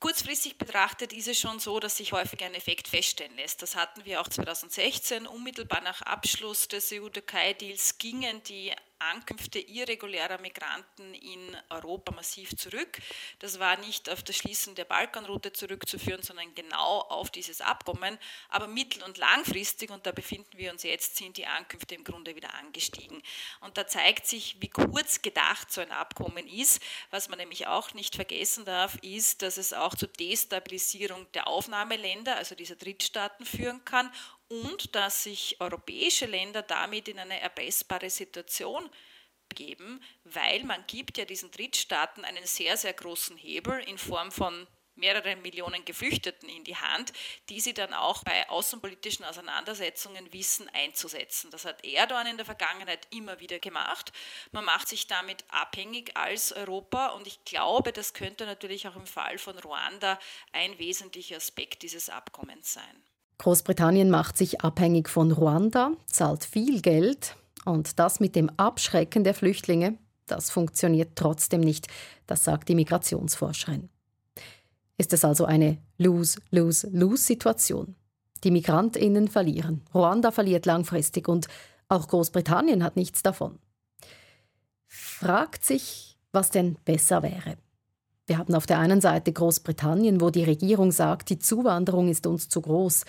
Kurzfristig 0.00 0.56
betrachtet 0.56 1.12
ist 1.12 1.28
es 1.28 1.38
schon 1.38 1.58
so, 1.58 1.78
dass 1.78 1.98
sich 1.98 2.12
häufig 2.12 2.42
ein 2.42 2.54
Effekt 2.54 2.88
feststellen 2.88 3.36
lässt. 3.36 3.60
Das 3.60 3.76
hatten 3.76 4.02
wir 4.06 4.22
auch 4.22 4.28
2016. 4.28 5.26
Unmittelbar 5.26 5.82
nach 5.82 6.00
Abschluss 6.00 6.68
des 6.68 6.90
EU-Türkei-Deals 6.90 7.98
gingen 7.98 8.42
die 8.44 8.72
Ankünfte 9.00 9.58
irregulärer 9.58 10.38
Migranten 10.38 11.14
in 11.14 11.56
Europa 11.68 12.12
massiv 12.12 12.56
zurück. 12.56 12.98
Das 13.38 13.58
war 13.58 13.76
nicht 13.78 14.08
auf 14.10 14.22
das 14.22 14.36
Schließen 14.36 14.74
der 14.74 14.84
Balkanroute 14.84 15.52
zurückzuführen, 15.52 16.22
sondern 16.22 16.54
genau 16.54 17.00
auf 17.00 17.30
dieses 17.30 17.60
Abkommen. 17.60 18.18
Aber 18.48 18.66
mittel- 18.66 19.02
und 19.02 19.18
langfristig, 19.18 19.90
und 19.90 20.06
da 20.06 20.12
befinden 20.12 20.56
wir 20.56 20.70
uns 20.70 20.82
jetzt, 20.82 21.16
sind 21.16 21.36
die 21.36 21.46
Ankünfte 21.46 21.94
im 21.94 22.04
Grunde 22.04 22.36
wieder 22.36 22.54
angestiegen. 22.54 23.22
Und 23.60 23.76
da 23.78 23.86
zeigt 23.86 24.26
sich, 24.26 24.56
wie 24.60 24.68
kurz 24.68 25.22
gedacht 25.22 25.72
so 25.72 25.80
ein 25.80 25.92
Abkommen 25.92 26.46
ist. 26.46 26.82
Was 27.10 27.28
man 27.28 27.38
nämlich 27.38 27.66
auch 27.66 27.94
nicht 27.94 28.14
vergessen 28.14 28.64
darf, 28.64 28.96
ist, 29.02 29.42
dass 29.42 29.56
es 29.56 29.72
auch 29.72 29.94
zur 29.94 30.08
Destabilisierung 30.08 31.30
der 31.32 31.46
Aufnahmeländer, 31.46 32.36
also 32.36 32.54
dieser 32.54 32.76
Drittstaaten, 32.76 33.46
führen 33.46 33.84
kann 33.84 34.10
und 34.50 34.94
dass 34.94 35.22
sich 35.22 35.56
europäische 35.60 36.26
Länder 36.26 36.62
damit 36.62 37.08
in 37.08 37.18
eine 37.18 37.40
erpressbare 37.40 38.10
Situation 38.10 38.90
begeben, 39.48 40.02
weil 40.24 40.64
man 40.64 40.84
gibt 40.86 41.18
ja 41.18 41.24
diesen 41.24 41.50
Drittstaaten 41.50 42.24
einen 42.24 42.44
sehr, 42.46 42.76
sehr 42.76 42.92
großen 42.92 43.36
Hebel 43.36 43.80
in 43.80 43.96
Form 43.98 44.30
von 44.30 44.66
mehreren 44.96 45.40
Millionen 45.40 45.84
Geflüchteten 45.84 46.48
in 46.48 46.64
die 46.64 46.76
Hand, 46.76 47.12
die 47.48 47.60
sie 47.60 47.72
dann 47.72 47.94
auch 47.94 48.22
bei 48.22 48.48
außenpolitischen 48.50 49.24
Auseinandersetzungen 49.24 50.32
wissen 50.32 50.68
einzusetzen. 50.68 51.50
Das 51.50 51.64
hat 51.64 51.84
Erdogan 51.84 52.26
in 52.26 52.36
der 52.36 52.44
Vergangenheit 52.44 53.06
immer 53.10 53.40
wieder 53.40 53.58
gemacht. 53.60 54.12
Man 54.52 54.64
macht 54.64 54.88
sich 54.88 55.06
damit 55.06 55.44
abhängig 55.48 56.16
als 56.16 56.52
Europa 56.52 57.08
und 57.08 57.26
ich 57.26 57.44
glaube, 57.44 57.92
das 57.92 58.14
könnte 58.14 58.46
natürlich 58.46 58.86
auch 58.88 58.96
im 58.96 59.06
Fall 59.06 59.38
von 59.38 59.58
Ruanda 59.58 60.18
ein 60.52 60.78
wesentlicher 60.78 61.36
Aspekt 61.36 61.82
dieses 61.82 62.10
Abkommens 62.10 62.74
sein. 62.74 63.09
Großbritannien 63.40 64.10
macht 64.10 64.36
sich 64.36 64.60
abhängig 64.60 65.08
von 65.08 65.32
Ruanda, 65.32 65.92
zahlt 66.04 66.44
viel 66.44 66.82
Geld 66.82 67.36
und 67.64 67.98
das 67.98 68.20
mit 68.20 68.36
dem 68.36 68.50
Abschrecken 68.58 69.24
der 69.24 69.32
Flüchtlinge, 69.32 69.96
das 70.26 70.50
funktioniert 70.50 71.16
trotzdem 71.16 71.62
nicht, 71.62 71.86
das 72.26 72.44
sagt 72.44 72.68
die 72.68 72.74
Migrationsforscherin. 72.74 73.88
Ist 74.98 75.14
es 75.14 75.24
also 75.24 75.46
eine 75.46 75.78
Lose-Lose-Lose-Situation? 75.96 77.96
Die 78.44 78.50
Migrantinnen 78.50 79.28
verlieren, 79.28 79.80
Ruanda 79.94 80.32
verliert 80.32 80.66
langfristig 80.66 81.26
und 81.26 81.48
auch 81.88 82.08
Großbritannien 82.08 82.84
hat 82.84 82.96
nichts 82.96 83.22
davon. 83.22 83.58
Fragt 84.86 85.64
sich, 85.64 86.18
was 86.30 86.50
denn 86.50 86.74
besser 86.84 87.22
wäre. 87.22 87.56
Wir 88.30 88.38
haben 88.38 88.54
auf 88.54 88.64
der 88.64 88.78
einen 88.78 89.00
Seite 89.00 89.32
Großbritannien, 89.32 90.20
wo 90.20 90.30
die 90.30 90.44
Regierung 90.44 90.92
sagt, 90.92 91.30
die 91.30 91.40
Zuwanderung 91.40 92.08
ist 92.08 92.28
uns 92.28 92.48
zu 92.48 92.60
groß. 92.60 93.04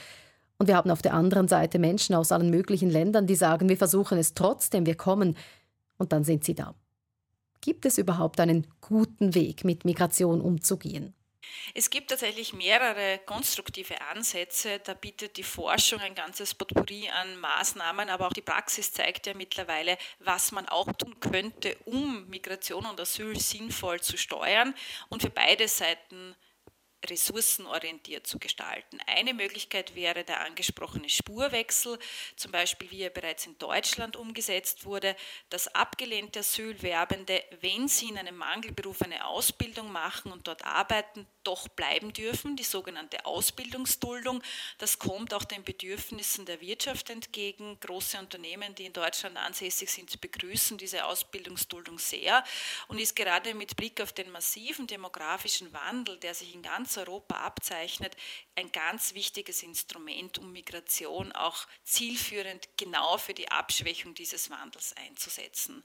Und 0.58 0.66
wir 0.66 0.76
haben 0.76 0.90
auf 0.90 1.04
der 1.04 1.14
anderen 1.14 1.48
Seite 1.48 1.78
Menschen 1.78 2.16
aus 2.16 2.32
allen 2.32 2.50
möglichen 2.50 2.90
Ländern, 2.90 3.28
die 3.28 3.36
sagen, 3.36 3.70
wir 3.70 3.78
versuchen 3.78 4.18
es 4.18 4.34
trotzdem, 4.34 4.88
wir 4.88 4.96
kommen. 4.96 5.38
Und 6.00 6.12
dann 6.12 6.24
sind 6.24 6.44
sie 6.44 6.56
da. 6.56 6.74
Gibt 7.62 7.86
es 7.86 8.00
überhaupt 8.00 8.40
einen 8.40 8.66
guten 8.82 9.36
Weg, 9.36 9.64
mit 9.64 9.86
Migration 9.86 10.42
umzugehen? 10.42 11.14
Es 11.74 11.90
gibt 11.90 12.10
tatsächlich 12.10 12.54
mehrere 12.54 13.20
konstruktive 13.26 14.00
Ansätze. 14.02 14.80
Da 14.80 14.94
bietet 14.94 15.38
die 15.38 15.44
Forschung 15.44 16.00
ein 16.00 16.16
ganzes 16.16 16.54
Potpourri 16.54 17.10
an 17.10 17.40
Maßnahmen, 17.40 18.10
aber 18.10 18.28
auch 18.28 18.34
die 18.34 18.42
Praxis 18.42 18.92
zeigt 18.92 19.28
ja 19.28 19.34
mittlerweile, 19.34 19.98
was 20.20 20.52
man 20.52 20.68
auch 20.68 20.92
tun 20.94 21.20
könnte, 21.20 21.78
um 21.86 22.28
Migration 22.30 22.86
und 22.86 23.00
Asyl 23.00 23.40
sinnvoll 23.40 24.02
zu 24.02 24.18
steuern 24.18 24.74
und 25.10 25.22
für 25.22 25.30
beide 25.30 25.68
Seiten 25.68 26.36
ressourcenorientiert 27.06 28.28
zu 28.28 28.40
gestalten. 28.40 29.00
Eine 29.08 29.34
Möglichkeit 29.34 29.96
wäre 29.96 30.24
der 30.24 30.42
angesprochene 30.42 31.10
Spurwechsel, 31.10 31.98
zum 32.36 32.52
Beispiel 32.52 32.92
wie 32.92 33.02
er 33.04 33.10
bereits 33.10 33.46
in 33.46 33.58
Deutschland 33.58 34.16
umgesetzt 34.16 34.86
wurde, 34.86 35.16
dass 35.50 35.68
abgelehnte 35.70 36.40
Asylwerbende, 36.40 37.44
wenn 37.62 37.88
sie 37.88 38.10
in 38.10 38.18
einem 38.18 38.38
Mangelberuf 38.38 39.02
eine 39.02 39.26
Ausbildung 39.26 39.92
machen 39.92 40.32
und 40.32 40.48
dort 40.48 40.64
arbeiten, 40.64 41.26
doch 41.44 41.68
bleiben 41.70 42.14
dürfen, 42.14 42.56
die 42.56 42.64
sogenannte 42.64 43.26
Ausbildungsduldung. 43.26 44.44
Das 44.78 45.00
kommt 45.00 45.34
auch 45.34 45.44
den 45.44 45.64
Bedürfnissen 45.64 46.46
der 46.46 46.62
Wirtschaft 46.62 47.10
entgegen. 47.10 47.80
Große 47.80 48.20
Unternehmen, 48.20 48.76
die 48.76 48.86
in 48.86 48.94
Deutschland 48.94 49.38
ansässig 49.38 49.90
sind, 49.90 50.22
begrüßen 50.22 50.78
diese 50.78 51.06
Ausbildungsduldung 51.06 51.98
sehr 51.98 52.44
und 52.88 53.00
ist 53.00 53.16
gerade 53.16 53.56
mit 53.56 53.76
Blick 53.76 54.02
auf 54.02 54.14
den 54.14 54.30
massiven 54.32 54.86
demografischen 54.86 55.74
Wandel, 55.74 56.18
der 56.18 56.36
sich 56.36 56.54
in 56.54 56.62
ganz 56.62 56.91
Europa 56.98 57.36
abzeichnet, 57.36 58.16
ein 58.56 58.72
ganz 58.72 59.14
wichtiges 59.14 59.64
Instrument, 59.64 60.38
um 60.38 60.52
Migration 60.52 61.32
auch 61.32 61.68
zielführend 61.84 62.70
genau 62.78 63.18
für 63.18 63.34
die 63.34 63.50
Abschwächung 63.50 64.14
dieses 64.14 64.50
Wandels 64.50 64.96
einzusetzen. 64.98 65.84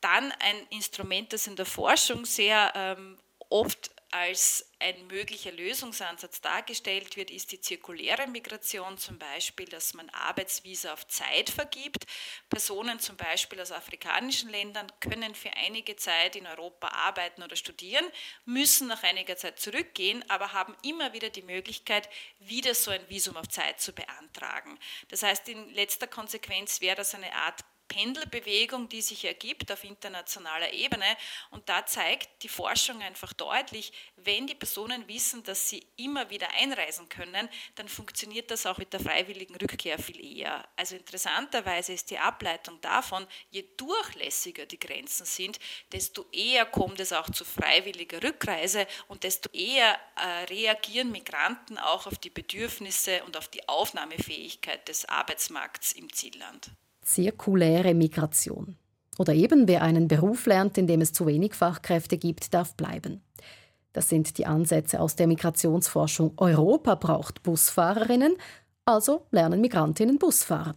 Dann 0.00 0.32
ein 0.40 0.66
Instrument, 0.70 1.32
das 1.32 1.46
in 1.46 1.56
der 1.56 1.66
Forschung 1.66 2.24
sehr 2.24 2.72
ähm, 2.74 3.18
oft 3.48 3.90
als 4.12 4.68
ein 4.78 5.06
möglicher 5.06 5.52
Lösungsansatz 5.52 6.40
dargestellt 6.40 7.16
wird, 7.16 7.30
ist 7.30 7.52
die 7.52 7.60
zirkuläre 7.60 8.26
Migration 8.26 8.98
zum 8.98 9.18
Beispiel, 9.18 9.66
dass 9.66 9.94
man 9.94 10.10
Arbeitsvisa 10.10 10.92
auf 10.92 11.06
Zeit 11.06 11.50
vergibt. 11.50 12.06
Personen 12.48 12.98
zum 12.98 13.16
Beispiel 13.16 13.60
aus 13.60 13.72
afrikanischen 13.72 14.50
Ländern 14.50 14.90
können 15.00 15.34
für 15.34 15.52
einige 15.52 15.96
Zeit 15.96 16.34
in 16.36 16.46
Europa 16.46 16.88
arbeiten 16.88 17.42
oder 17.42 17.56
studieren, 17.56 18.06
müssen 18.44 18.88
nach 18.88 19.02
einiger 19.02 19.36
Zeit 19.36 19.60
zurückgehen, 19.60 20.24
aber 20.28 20.52
haben 20.52 20.76
immer 20.82 21.12
wieder 21.12 21.30
die 21.30 21.42
Möglichkeit, 21.42 22.08
wieder 22.38 22.74
so 22.74 22.90
ein 22.90 23.08
Visum 23.08 23.36
auf 23.36 23.48
Zeit 23.48 23.80
zu 23.80 23.92
beantragen. 23.92 24.78
Das 25.08 25.22
heißt, 25.22 25.48
in 25.48 25.70
letzter 25.74 26.06
Konsequenz 26.06 26.80
wäre 26.80 26.96
das 26.96 27.14
eine 27.14 27.32
Art 27.34 27.64
Pendelbewegung, 27.90 28.88
die 28.88 29.02
sich 29.02 29.24
ergibt 29.24 29.70
auf 29.70 29.84
internationaler 29.84 30.72
Ebene. 30.72 31.04
Und 31.50 31.68
da 31.68 31.84
zeigt 31.84 32.42
die 32.42 32.48
Forschung 32.48 33.02
einfach 33.02 33.32
deutlich, 33.32 33.92
wenn 34.16 34.46
die 34.46 34.54
Personen 34.54 35.06
wissen, 35.08 35.42
dass 35.42 35.68
sie 35.68 35.84
immer 35.96 36.30
wieder 36.30 36.48
einreisen 36.54 37.08
können, 37.08 37.48
dann 37.74 37.88
funktioniert 37.88 38.50
das 38.50 38.64
auch 38.64 38.78
mit 38.78 38.92
der 38.92 39.00
freiwilligen 39.00 39.56
Rückkehr 39.56 39.98
viel 39.98 40.24
eher. 40.24 40.66
Also 40.76 40.94
interessanterweise 40.94 41.92
ist 41.92 42.10
die 42.10 42.18
Ableitung 42.18 42.80
davon, 42.80 43.26
je 43.50 43.64
durchlässiger 43.76 44.66
die 44.66 44.78
Grenzen 44.78 45.26
sind, 45.26 45.58
desto 45.92 46.26
eher 46.30 46.66
kommt 46.66 47.00
es 47.00 47.12
auch 47.12 47.28
zu 47.28 47.44
freiwilliger 47.44 48.22
Rückreise 48.22 48.86
und 49.08 49.24
desto 49.24 49.50
eher 49.50 49.98
äh, 50.16 50.44
reagieren 50.44 51.10
Migranten 51.10 51.76
auch 51.76 52.06
auf 52.06 52.18
die 52.18 52.30
Bedürfnisse 52.30 53.24
und 53.24 53.36
auf 53.36 53.48
die 53.48 53.68
Aufnahmefähigkeit 53.68 54.86
des 54.86 55.06
Arbeitsmarkts 55.06 55.92
im 55.92 56.12
Zielland 56.12 56.70
zirkuläre 57.02 57.94
Migration. 57.94 58.76
Oder 59.18 59.34
eben 59.34 59.68
wer 59.68 59.82
einen 59.82 60.08
Beruf 60.08 60.46
lernt, 60.46 60.78
in 60.78 60.86
dem 60.86 61.00
es 61.00 61.12
zu 61.12 61.26
wenig 61.26 61.54
Fachkräfte 61.54 62.16
gibt, 62.16 62.54
darf 62.54 62.74
bleiben. 62.74 63.20
Das 63.92 64.08
sind 64.08 64.38
die 64.38 64.46
Ansätze 64.46 65.00
aus 65.00 65.16
der 65.16 65.26
Migrationsforschung. 65.26 66.32
Europa 66.36 66.94
braucht 66.94 67.42
Busfahrerinnen, 67.42 68.36
also 68.84 69.26
lernen 69.30 69.60
Migrantinnen 69.60 70.18
Busfahren. 70.18 70.76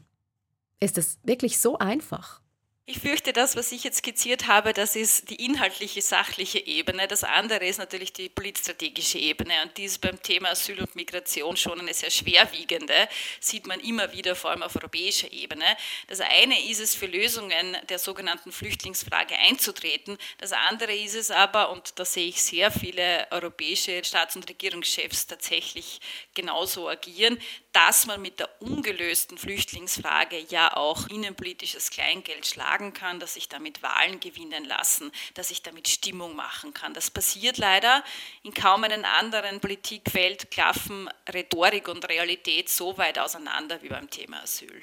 Ist 0.80 0.98
es 0.98 1.20
wirklich 1.24 1.60
so 1.60 1.78
einfach? 1.78 2.43
Ich 2.86 3.00
fürchte, 3.00 3.32
das, 3.32 3.56
was 3.56 3.72
ich 3.72 3.86
jetzt 3.86 4.00
skizziert 4.00 4.48
habe, 4.48 4.74
das 4.74 4.98
ist 4.98 5.30
die 5.30 5.46
inhaltliche, 5.46 6.02
sachliche 6.02 6.60
Ebene. 6.60 7.08
Das 7.08 7.24
andere 7.24 7.66
ist 7.66 7.78
natürlich 7.78 8.12
die 8.12 8.28
politstrategische 8.28 9.18
Ebene. 9.20 9.54
Und 9.64 9.78
die 9.78 9.86
ist 9.86 10.02
beim 10.02 10.22
Thema 10.22 10.50
Asyl 10.50 10.82
und 10.82 10.94
Migration 10.94 11.56
schon 11.56 11.80
eine 11.80 11.94
sehr 11.94 12.12
schwerwiegende, 12.12 13.08
sieht 13.40 13.68
man 13.68 13.80
immer 13.80 14.12
wieder, 14.12 14.36
vor 14.36 14.52
allem 14.52 14.64
auf 14.64 14.76
europäischer 14.76 15.32
Ebene. 15.32 15.64
Das 16.08 16.20
eine 16.20 16.62
ist 16.70 16.82
es, 16.82 16.94
für 16.94 17.06
Lösungen 17.06 17.78
der 17.88 18.00
sogenannten 18.00 18.52
Flüchtlingsfrage 18.52 19.38
einzutreten. 19.40 20.18
Das 20.40 20.52
andere 20.52 20.94
ist 20.94 21.16
es 21.16 21.32
aber, 21.32 21.72
und 21.72 21.98
da 21.98 22.04
sehe 22.04 22.28
ich 22.28 22.44
sehr 22.44 22.70
viele 22.70 23.28
europäische 23.32 24.04
Staats- 24.04 24.36
und 24.36 24.50
Regierungschefs 24.50 25.28
tatsächlich 25.28 26.02
genauso 26.34 26.90
agieren, 26.90 27.40
dass 27.72 28.06
man 28.08 28.22
mit 28.22 28.40
der 28.40 28.50
ungelösten 28.62 29.38
Flüchtlingsfrage 29.38 30.38
ja 30.50 30.76
auch 30.76 31.08
innenpolitisches 31.08 31.90
Kleingeld 31.90 32.46
schlagen 32.46 32.73
kann, 32.94 33.20
dass 33.20 33.36
sich 33.36 33.50
damit 33.50 33.84
Wahlen 33.84 34.20
gewinnen 34.20 34.66
lassen, 34.66 35.12
dass 35.36 35.50
sich 35.50 35.62
damit 35.62 35.88
Stimmung 35.88 36.36
machen 36.36 36.74
kann. 36.74 36.94
Das 36.94 37.12
passiert 37.12 37.58
leider. 37.58 38.04
In 38.42 38.54
kaum 38.54 38.84
einem 38.84 39.06
anderen 39.20 39.60
Politikfeld 39.60 40.50
klaffen 40.50 41.10
Rhetorik 41.32 41.88
und 41.88 42.08
Realität 42.10 42.70
so 42.70 42.98
weit 42.98 43.20
auseinander 43.20 43.82
wie 43.82 43.90
beim 43.90 44.10
Thema 44.10 44.42
Asyl. 44.42 44.82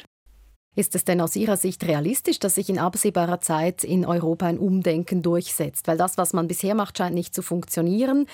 Ist 0.76 0.94
es 0.94 1.04
denn 1.04 1.20
aus 1.20 1.35
Ihrer 1.35 1.56
Sicht 1.56 1.82
realistisch, 1.85 2.38
dass 2.38 2.54
sich 2.54 2.70
in 2.70 2.78
absehbarer 2.78 3.40
Zeit 3.40 3.82
in 3.82 4.06
Europa 4.06 4.47
ein 4.47 4.59
Umdenken 4.59 5.20
durchsetzt? 5.20 5.88
Weil 5.88 5.99
das, 5.99 6.16
was 6.16 6.32
man 6.32 6.47
bisher 6.47 6.76
macht, 6.76 6.97
scheint 6.97 7.14
nicht 7.14 7.35
zu 7.35 7.42
funktionieren. 7.42 8.26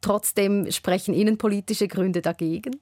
Trotzdem 0.00 0.70
sprechen 0.70 1.12
innenpolitische 1.12 1.88
Gründe 1.88 2.22
dagegen? 2.22 2.80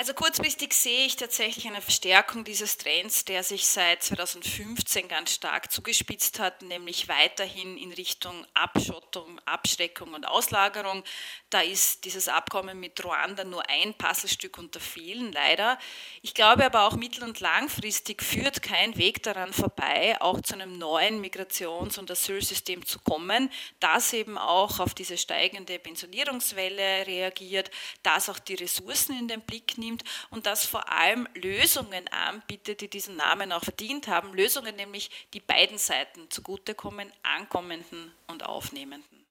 Also 0.00 0.14
kurzfristig 0.14 0.74
sehe 0.74 1.06
ich 1.06 1.16
tatsächlich 1.16 1.66
eine 1.66 1.80
Verstärkung 1.80 2.44
dieses 2.44 2.76
Trends, 2.76 3.24
der 3.24 3.42
sich 3.42 3.66
seit 3.66 4.00
2015 4.00 5.08
ganz 5.08 5.32
stark 5.32 5.72
zugespitzt 5.72 6.38
hat, 6.38 6.62
nämlich 6.62 7.08
weiterhin 7.08 7.76
in 7.76 7.90
Richtung 7.90 8.46
Abschottung, 8.54 9.40
Abschreckung 9.44 10.14
und 10.14 10.24
Auslagerung. 10.24 11.02
Da 11.50 11.62
ist 11.62 12.04
dieses 12.04 12.28
Abkommen 12.28 12.78
mit 12.78 13.04
Ruanda 13.04 13.42
nur 13.42 13.68
ein 13.68 13.92
Puzzlestück 13.92 14.56
unter 14.58 14.78
vielen, 14.78 15.32
leider. 15.32 15.80
Ich 16.22 16.32
glaube 16.32 16.64
aber 16.64 16.86
auch 16.86 16.94
mittel- 16.94 17.24
und 17.24 17.40
langfristig 17.40 18.22
führt 18.22 18.62
kein 18.62 18.96
Weg 18.96 19.24
daran 19.24 19.52
vorbei, 19.52 20.16
auch 20.20 20.40
zu 20.42 20.54
einem 20.54 20.78
neuen 20.78 21.20
Migrations- 21.20 21.98
und 21.98 22.08
Asylsystem 22.08 22.86
zu 22.86 23.00
kommen, 23.00 23.50
das 23.80 24.12
eben 24.12 24.38
auch 24.38 24.78
auf 24.78 24.94
diese 24.94 25.18
steigende 25.18 25.76
Pensionierungswelle 25.80 27.04
reagiert, 27.08 27.72
das 28.04 28.28
auch 28.28 28.38
die 28.38 28.54
Ressourcen 28.54 29.18
in 29.18 29.26
den 29.26 29.40
Blick 29.40 29.76
nimmt 29.76 29.87
nimmt 29.88 30.04
und 30.30 30.46
das 30.46 30.64
vor 30.64 30.90
allem 30.90 31.26
Lösungen 31.34 32.06
anbietet, 32.28 32.80
die 32.80 32.88
diesen 32.88 33.16
Namen 33.16 33.52
auch 33.52 33.64
verdient 33.64 34.08
haben. 34.08 34.34
Lösungen 34.34 34.76
nämlich, 34.76 35.10
die 35.34 35.40
beiden 35.40 35.78
Seiten 35.78 36.30
zugutekommen, 36.30 37.10
Ankommenden 37.22 38.12
und 38.26 38.44
Aufnehmenden. 38.46 39.26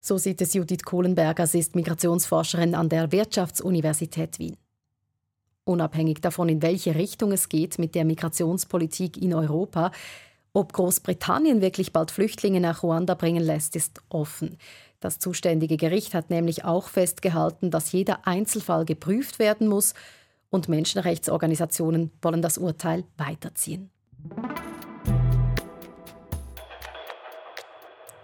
So 0.00 0.18
sieht 0.18 0.40
es 0.40 0.54
Judith 0.54 0.84
Kohlenberger. 0.84 1.46
Sie 1.46 1.58
ist 1.58 1.74
Migrationsforscherin 1.74 2.74
an 2.74 2.88
der 2.88 3.10
Wirtschaftsuniversität 3.10 4.38
Wien. 4.38 4.56
Unabhängig 5.64 6.20
davon, 6.20 6.48
in 6.48 6.62
welche 6.62 6.94
Richtung 6.94 7.32
es 7.32 7.48
geht 7.48 7.80
mit 7.80 7.96
der 7.96 8.04
Migrationspolitik 8.04 9.16
in 9.16 9.34
Europa, 9.34 9.90
ob 10.52 10.72
Großbritannien 10.72 11.60
wirklich 11.60 11.92
bald 11.92 12.12
Flüchtlinge 12.12 12.60
nach 12.60 12.84
Ruanda 12.84 13.14
bringen 13.14 13.42
lässt, 13.42 13.74
ist 13.74 14.00
offen. 14.08 14.58
Das 15.00 15.18
zuständige 15.18 15.76
Gericht 15.76 16.14
hat 16.14 16.30
nämlich 16.30 16.64
auch 16.64 16.88
festgehalten, 16.88 17.70
dass 17.70 17.92
jeder 17.92 18.26
Einzelfall 18.26 18.84
geprüft 18.84 19.38
werden 19.38 19.68
muss 19.68 19.94
und 20.50 20.68
Menschenrechtsorganisationen 20.68 22.10
wollen 22.22 22.42
das 22.42 22.58
Urteil 22.58 23.04
weiterziehen. 23.16 23.90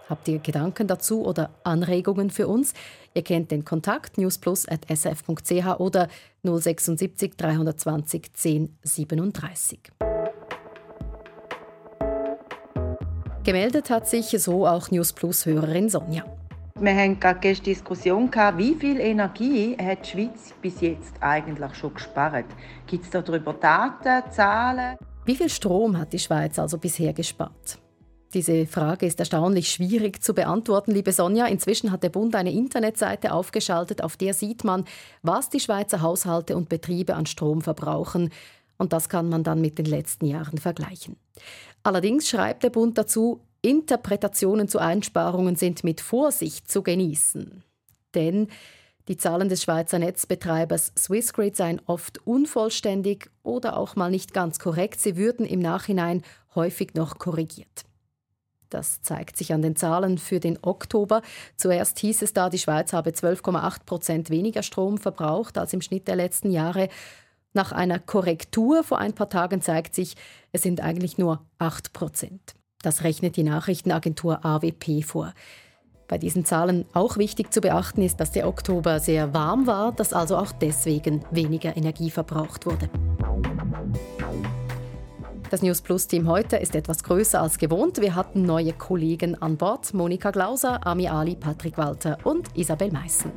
Habt 0.09 0.27
ihr 0.27 0.39
Gedanken 0.39 0.87
dazu 0.87 1.25
oder 1.25 1.51
Anregungen 1.63 2.29
für 2.29 2.47
uns? 2.47 2.73
Ihr 3.13 3.23
kennt 3.23 3.51
den 3.51 3.65
Kontakt 3.65 4.17
newsplus.sf.ch 4.17 5.79
oder 5.79 6.07
076 6.43 7.35
320 7.37 8.31
1037. 8.35 9.79
Gemeldet 13.43 13.89
hat 13.89 14.07
sich 14.07 14.27
so 14.41 14.67
auch 14.67 14.91
News 14.91 15.13
Plus 15.13 15.45
Hörerin 15.45 15.89
Sonja. 15.89 16.23
Wir 16.83 16.97
haben 16.97 17.17
gerade 17.17 17.39
gestern 17.39 17.63
Diskussion 17.63 18.29
gehabt, 18.29 18.57
wie 18.57 18.75
viel 18.75 18.99
Energie 18.99 19.77
hat 19.81 20.05
die 20.05 20.09
Schweiz 20.09 20.53
bis 20.61 20.81
jetzt 20.81 21.13
eigentlich 21.21 21.75
schon 21.75 21.93
gespart? 21.93 22.43
Gibt 22.85 23.05
es 23.05 23.09
darüber 23.09 23.53
Daten, 23.53 24.29
Zahlen? 24.29 24.97
Wie 25.23 25.37
viel 25.37 25.47
Strom 25.47 25.97
hat 25.97 26.11
die 26.11 26.19
Schweiz 26.19 26.59
also 26.59 26.77
bisher 26.77 27.13
gespart? 27.13 27.79
Diese 28.33 28.65
Frage 28.65 29.05
ist 29.05 29.17
erstaunlich 29.17 29.71
schwierig 29.71 30.21
zu 30.21 30.33
beantworten, 30.33 30.91
liebe 30.91 31.13
Sonja. 31.13 31.45
Inzwischen 31.45 31.89
hat 31.89 32.03
der 32.03 32.09
Bund 32.09 32.35
eine 32.35 32.51
Internetseite 32.51 33.31
aufgeschaltet, 33.31 34.03
auf 34.03 34.17
der 34.17 34.33
sieht 34.33 34.65
man, 34.65 34.83
was 35.21 35.49
die 35.49 35.61
Schweizer 35.61 36.01
Haushalte 36.01 36.57
und 36.57 36.67
Betriebe 36.67 37.15
an 37.15 37.27
Strom 37.27 37.61
verbrauchen. 37.61 38.29
Und 38.77 38.91
das 38.91 39.07
kann 39.07 39.29
man 39.29 39.45
dann 39.45 39.61
mit 39.61 39.77
den 39.77 39.85
letzten 39.85 40.25
Jahren 40.25 40.57
vergleichen. 40.57 41.15
Allerdings 41.81 42.27
schreibt 42.27 42.63
der 42.63 42.71
Bund 42.71 42.97
dazu, 42.97 43.39
Interpretationen 43.63 44.67
zu 44.67 44.79
Einsparungen 44.79 45.55
sind 45.55 45.85
mit 45.85 46.01
Vorsicht 46.01 46.69
zu 46.69 46.83
genießen. 46.83 47.63
Denn 48.13 48.49
die 49.07 49.15
Zahlen 49.15 49.47
des 49.47 49.63
Schweizer 49.63 49.99
Netzbetreibers 49.99 50.91
Swissgrid 50.99 51.55
seien 51.55 51.81
oft 51.85 52.27
unvollständig 52.27 53.29
oder 53.41 53.77
auch 53.77 53.95
mal 53.95 54.11
nicht 54.11 54.33
ganz 54.33 54.59
korrekt. 54.59 54.99
Sie 54.99 55.15
würden 55.15 55.45
im 55.45 55.59
Nachhinein 55.59 56.23
häufig 56.55 56.93
noch 56.93 57.19
korrigiert. 57.19 57.85
Das 58.69 59.01
zeigt 59.01 59.37
sich 59.37 59.53
an 59.53 59.61
den 59.61 59.77
Zahlen 59.77 60.17
für 60.17 60.41
den 60.41 60.59
Oktober. 60.61 61.21
Zuerst 61.55 61.99
hieß 61.99 62.21
es 62.21 62.33
da, 62.33 62.49
die 62.49 62.59
Schweiz 62.59 62.91
habe 62.91 63.11
12,8 63.11 63.85
Prozent 63.85 64.29
weniger 64.29 64.63
Strom 64.63 64.97
verbraucht 64.97 65.57
als 65.57 65.71
im 65.71 65.81
Schnitt 65.81 66.09
der 66.09 66.17
letzten 66.17 66.51
Jahre. 66.51 66.89
Nach 67.53 67.71
einer 67.71 67.99
Korrektur 67.99 68.83
vor 68.83 68.97
ein 68.97 69.13
paar 69.13 69.29
Tagen 69.29 69.61
zeigt 69.61 69.95
sich, 69.95 70.15
es 70.51 70.63
sind 70.63 70.81
eigentlich 70.81 71.17
nur 71.17 71.45
8 71.59 71.93
Prozent. 71.93 72.55
Das 72.83 73.03
rechnet 73.05 73.37
die 73.37 73.43
Nachrichtenagentur 73.43 74.45
AWP 74.45 75.03
vor. 75.03 75.33
Bei 76.09 76.17
diesen 76.17 76.43
Zahlen 76.43 76.85
auch 76.93 77.17
wichtig 77.17 77.51
zu 77.53 77.61
beachten 77.61 78.01
ist, 78.01 78.19
dass 78.19 78.31
der 78.31 78.45
Oktober 78.45 78.99
sehr 78.99 79.33
warm 79.33 79.65
war, 79.65 79.93
dass 79.93 80.11
also 80.11 80.37
auch 80.37 80.51
deswegen 80.51 81.23
weniger 81.31 81.75
Energie 81.77 82.11
verbraucht 82.11 82.65
wurde. 82.65 82.89
Das 85.49 85.61
News 85.61 85.81
Plus 85.81 86.07
Team 86.07 86.27
heute 86.27 86.57
ist 86.57 86.75
etwas 86.75 87.03
größer 87.03 87.39
als 87.39 87.57
gewohnt. 87.57 88.01
Wir 88.01 88.15
hatten 88.15 88.43
neue 88.43 88.73
Kollegen 88.73 89.41
an 89.41 89.55
Bord: 89.55 89.93
Monika 89.93 90.31
Glauser, 90.31 90.85
Ami 90.85 91.07
Ali, 91.07 91.35
Patrick 91.35 91.77
Walter 91.77 92.17
und 92.25 92.49
Isabel 92.57 92.91
Meissen. 92.91 93.31